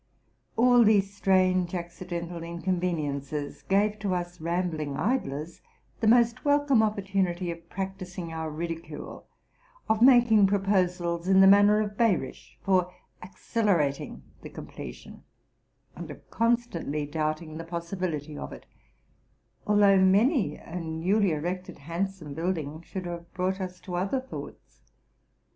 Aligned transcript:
All 0.57 0.83
these 0.83 1.13
strange 1.13 1.75
accidental 1.75 2.41
inconveniences 2.41 3.61
gave 3.61 3.99
to 3.99 4.07
RELATING 4.07 4.07
TO 4.07 4.07
MY 4.07 4.17
LIFE. 4.17 4.35
315 4.37 4.41
us 4.41 4.41
rambling 4.41 4.97
idlers 4.97 5.61
the 5.99 6.07
most 6.07 6.43
welcome 6.43 6.81
opportunity 6.81 7.51
of 7.51 7.69
practis 7.69 8.17
ing 8.17 8.33
our 8.33 8.49
ridicule; 8.49 9.27
of 9.87 10.01
making 10.01 10.47
proposals, 10.47 11.27
in 11.27 11.39
the 11.39 11.45
manner 11.45 11.79
of 11.81 11.97
Behrisch, 11.97 12.57
for 12.63 12.91
accelerating 13.21 14.23
the 14.41 14.49
completion, 14.49 15.21
and 15.95 16.09
of 16.09 16.27
constantly 16.31 17.05
doubting 17.05 17.59
the 17.59 17.63
possibility 17.63 18.35
of 18.35 18.51
it, 18.51 18.65
although 19.67 19.99
many 19.99 20.57
a 20.57 20.79
newly 20.79 21.31
erected 21.31 21.75
Sandsome 21.77 22.33
building 22.33 22.81
should 22.81 23.05
have 23.05 23.31
brought 23.35 23.61
us 23.61 23.79
to 23.81 23.93
other 23.93 24.19
thoughts. 24.19 24.81